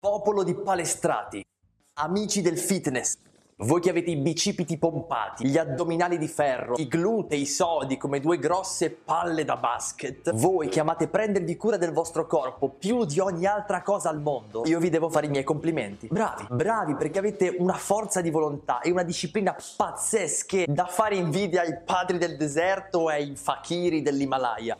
[0.00, 1.44] Popolo di palestrati,
[1.94, 3.16] amici del fitness,
[3.60, 8.38] voi che avete i bicipiti pompati, gli addominali di ferro, i glutei sodi come due
[8.38, 13.46] grosse palle da basket, voi che amate prendervi cura del vostro corpo più di ogni
[13.46, 16.06] altra cosa al mondo, io vi devo fare i miei complimenti.
[16.08, 21.62] Bravi, bravi perché avete una forza di volontà e una disciplina pazzesche da fare invidia
[21.62, 24.76] ai padri del deserto e ai fakiri dell'Himalaya.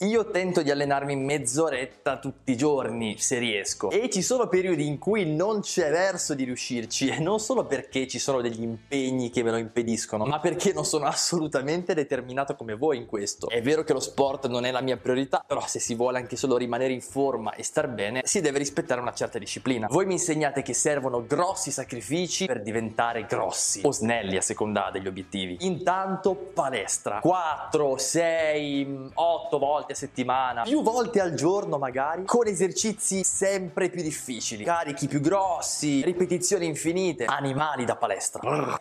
[0.00, 4.98] Io tento di allenarmi mezz'oretta tutti i giorni se riesco e ci sono periodi in
[4.98, 9.30] cui non c'è verso di riuscirci e non solo perché ci ci sono degli impegni
[9.30, 13.48] che me lo impediscono, ma perché non sono assolutamente determinato come voi in questo.
[13.48, 16.36] È vero che lo sport non è la mia priorità, però se si vuole anche
[16.36, 19.86] solo rimanere in forma e star bene, si deve rispettare una certa disciplina.
[19.88, 25.06] Voi mi insegnate che servono grossi sacrifici per diventare grossi o snelli a seconda degli
[25.06, 25.58] obiettivi.
[25.60, 33.22] Intanto palestra 4, 6, 8 volte a settimana, più volte al giorno magari, con esercizi
[33.22, 38.80] sempre più difficili, carichi più grossi, ripetizioni infinite, animali da palestra palestra.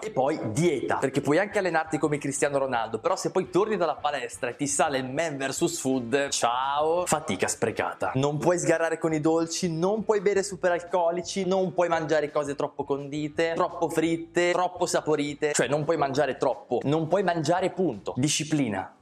[0.00, 3.96] E poi dieta, perché puoi anche allenarti come Cristiano Ronaldo, però se poi torni dalla
[3.96, 8.12] palestra e ti sale il man vs food, ciao, fatica sprecata.
[8.14, 12.84] Non puoi sgarrare con i dolci, non puoi bere superalcolici, non puoi mangiare cose troppo
[12.84, 18.14] condite, troppo fritte, troppo saporite, cioè non puoi mangiare troppo, non puoi mangiare punto.
[18.16, 18.96] Disciplina.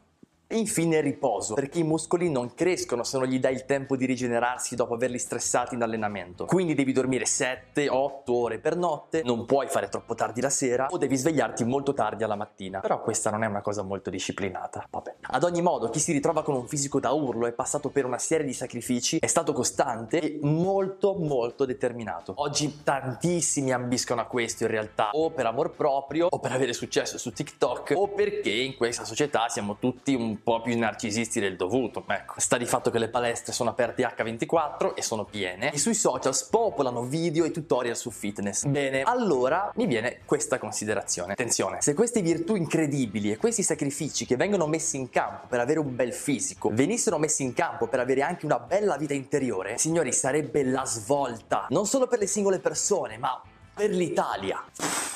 [0.53, 4.05] E infine riposo, perché i muscoli non crescono se non gli dai il tempo di
[4.05, 6.45] rigenerarsi dopo averli stressati in allenamento.
[6.47, 10.97] Quindi devi dormire 7-8 ore per notte, non puoi fare troppo tardi la sera o
[10.97, 12.81] devi svegliarti molto tardi alla mattina.
[12.81, 14.85] Però questa non è una cosa molto disciplinata.
[14.91, 15.15] Vabbè.
[15.21, 18.19] Ad ogni modo, chi si ritrova con un fisico da urlo è passato per una
[18.19, 22.33] serie di sacrifici, è stato costante e molto molto determinato.
[22.39, 27.19] Oggi tantissimi ambiscono a questo in realtà, o per amor proprio, o per avere successo
[27.19, 32.05] su TikTok, o perché in questa società siamo tutti un po' più narcisisti del dovuto.
[32.07, 35.95] Ecco, sta di fatto che le palestre sono aperte H24 e sono piene e sui
[35.95, 38.65] social spopolano video e tutorial su fitness.
[38.67, 41.33] Bene, allora mi viene questa considerazione.
[41.33, 45.79] Attenzione, se queste virtù incredibili e questi sacrifici che vengono messi in campo per avere
[45.79, 50.13] un bel fisico venissero messi in campo per avere anche una bella vita interiore, signori,
[50.13, 53.41] sarebbe la svolta, non solo per le singole persone, ma
[53.75, 55.10] per l'Italia.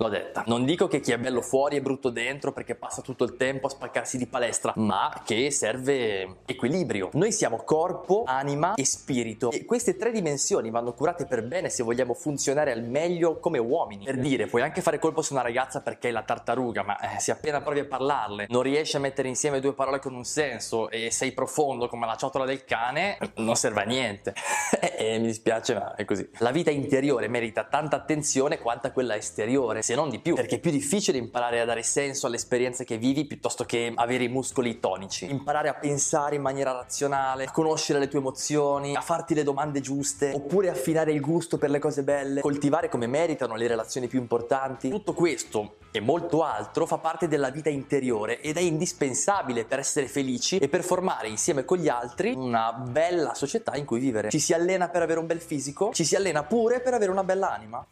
[0.00, 0.44] L'ho detta.
[0.46, 3.66] Non dico che chi è bello fuori è brutto dentro perché passa tutto il tempo
[3.66, 7.10] a spaccarsi di palestra, ma che serve equilibrio.
[7.14, 11.82] Noi siamo corpo, anima e spirito e queste tre dimensioni vanno curate per bene se
[11.82, 14.04] vogliamo funzionare al meglio come uomini.
[14.04, 17.18] Per dire, puoi anche fare colpo su una ragazza perché è la tartaruga, ma eh,
[17.18, 20.90] se appena provi a parlarle non riesci a mettere insieme due parole con un senso
[20.90, 24.32] e sei profondo come la ciotola del cane, non serve a niente.
[24.96, 26.28] e mi dispiace, ma è così.
[26.38, 30.58] La vita interiore merita tanta attenzione quanto quella esteriore se non di più, perché è
[30.58, 34.80] più difficile imparare a dare senso alle esperienze che vivi piuttosto che avere i muscoli
[34.80, 35.24] tonici.
[35.30, 39.80] Imparare a pensare in maniera razionale, a conoscere le tue emozioni, a farti le domande
[39.80, 44.18] giuste, oppure affinare il gusto per le cose belle, coltivare come meritano le relazioni più
[44.18, 44.90] importanti.
[44.90, 50.06] Tutto questo e molto altro fa parte della vita interiore ed è indispensabile per essere
[50.06, 54.28] felici e per formare insieme con gli altri una bella società in cui vivere.
[54.28, 57.24] Ci si allena per avere un bel fisico, ci si allena pure per avere una
[57.24, 57.86] bella anima.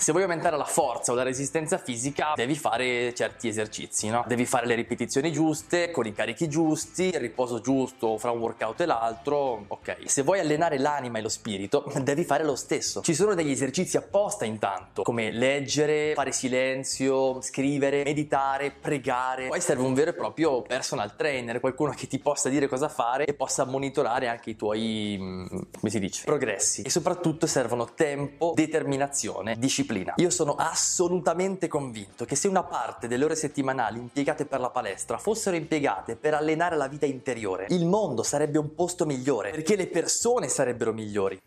[0.00, 4.24] Se vuoi aumentare la forza o la resistenza fisica, devi fare certi esercizi, no?
[4.26, 8.80] Devi fare le ripetizioni giuste, con i carichi giusti, il riposo giusto fra un workout
[8.80, 10.04] e l'altro, ok.
[10.06, 13.02] Se vuoi allenare l'anima e lo spirito, devi fare lo stesso.
[13.02, 19.48] Ci sono degli esercizi apposta intanto, come leggere, fare silenzio, scrivere, meditare, pregare.
[19.48, 23.26] Poi serve un vero e proprio personal trainer, qualcuno che ti possa dire cosa fare
[23.26, 25.46] e possa monitorare anche i tuoi, mm,
[25.78, 26.80] come si dice, progressi.
[26.80, 30.14] E soprattutto servono tempo, determinazione, disciplina disciplina.
[30.16, 35.18] Io sono assolutamente convinto che se una parte delle ore settimanali impiegate per la palestra
[35.18, 39.88] fossero impiegate per allenare la vita interiore, il mondo sarebbe un posto migliore, perché le
[39.88, 41.40] persone sarebbero migliori.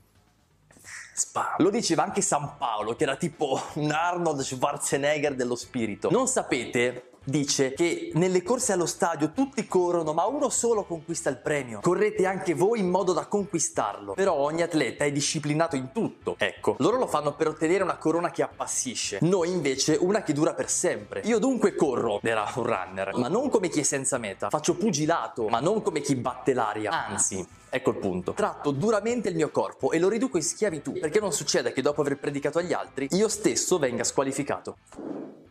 [1.15, 1.57] Spam.
[1.59, 6.09] Lo diceva anche San Paolo, che era tipo un Arnold Schwarzenegger dello spirito.
[6.09, 11.37] Non sapete dice che nelle corse allo stadio tutti corrono ma uno solo conquista il
[11.37, 11.79] premio.
[11.81, 14.13] Correte anche voi in modo da conquistarlo.
[14.13, 16.35] Però ogni atleta è disciplinato in tutto.
[16.37, 19.19] Ecco, loro lo fanno per ottenere una corona che appassisce.
[19.21, 21.21] Noi invece una che dura per sempre.
[21.25, 24.49] Io dunque corro, era un runner, ma non come chi è senza meta.
[24.49, 27.07] Faccio pugilato, ma non come chi batte l'aria.
[27.07, 27.45] Anzi,
[27.75, 28.33] Ecco il punto.
[28.33, 32.01] Tratto duramente il mio corpo e lo riduco in schiavitù perché non succede che dopo
[32.01, 34.77] aver predicato agli altri io stesso venga squalificato.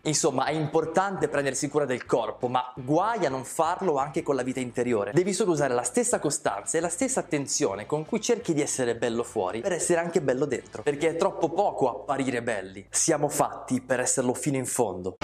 [0.05, 4.43] Insomma, è importante prendersi cura del corpo, ma guai a non farlo anche con la
[4.43, 5.13] vita interiore.
[5.13, 8.97] Devi solo usare la stessa costanza e la stessa attenzione con cui cerchi di essere
[8.97, 10.83] bello fuori per essere anche bello dentro.
[10.83, 12.85] Perché è troppo poco apparire belli.
[12.91, 15.19] Siamo fatti per esserlo fino in fondo.